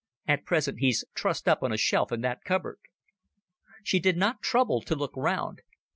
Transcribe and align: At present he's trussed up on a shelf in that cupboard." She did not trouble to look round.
At 0.27 0.45
present 0.45 0.79
he's 0.79 1.05
trussed 1.13 1.47
up 1.47 1.61
on 1.61 1.71
a 1.71 1.77
shelf 1.77 2.11
in 2.11 2.21
that 2.21 2.43
cupboard." 2.43 2.79
She 3.83 3.99
did 3.99 4.17
not 4.17 4.41
trouble 4.41 4.81
to 4.81 4.95
look 4.95 5.15
round. 5.15 5.61